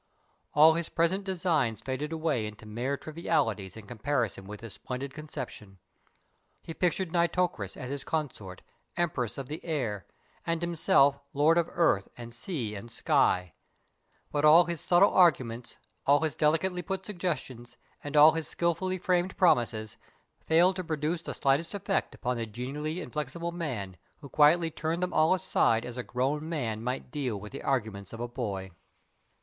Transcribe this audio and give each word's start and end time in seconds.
All 0.55 0.73
his 0.73 0.89
present 0.89 1.23
designs 1.25 1.83
faded 1.83 2.11
away 2.11 2.47
into 2.47 2.65
mere 2.65 2.97
trivialities 2.97 3.77
in 3.77 3.85
comparison 3.85 4.47
with 4.47 4.61
this 4.61 4.73
splendid 4.73 5.13
conception. 5.13 5.77
He 6.63 6.73
pictured 6.73 7.11
Nitocris, 7.11 7.77
as 7.77 7.91
his 7.91 8.03
consort, 8.03 8.63
Empress 8.97 9.37
of 9.37 9.47
the 9.47 9.63
air, 9.63 10.07
and 10.43 10.59
himself 10.59 11.19
Lord 11.33 11.59
of 11.59 11.69
earth 11.71 12.07
and 12.17 12.33
sea 12.33 12.73
and 12.73 12.89
sky. 12.89 13.53
But 14.31 14.43
all 14.43 14.63
his 14.63 14.81
subtle 14.81 15.13
arguments, 15.13 15.77
all 16.07 16.21
his 16.21 16.33
delicately 16.33 16.81
put 16.81 17.05
suggestions, 17.05 17.77
and 18.03 18.15
his 18.15 18.47
skilfully 18.47 18.97
framed 18.97 19.37
promises 19.37 19.97
failed 20.47 20.77
to 20.77 20.83
produce 20.83 21.21
the 21.21 21.35
slightest 21.35 21.75
effect 21.75 22.15
upon 22.15 22.37
the 22.37 22.47
genially 22.47 23.01
inflexible 23.01 23.51
man, 23.51 23.97
who 24.17 24.29
quietly 24.29 24.71
turned 24.71 25.03
them 25.03 25.13
all 25.13 25.35
aside, 25.35 25.85
as 25.85 25.95
a 25.95 26.01
grown 26.01 26.49
man 26.49 26.81
might 26.83 27.11
deal 27.11 27.39
with 27.39 27.51
the 27.51 27.61
arguments 27.61 28.13
of 28.13 28.19
a 28.19 28.27
boy. 28.27 28.71